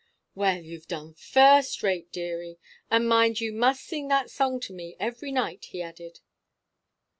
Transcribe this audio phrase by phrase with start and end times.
[0.33, 2.57] "Well, you've done first rate, deary;
[2.89, 6.21] and mind, you must sing that song to me every night," he added.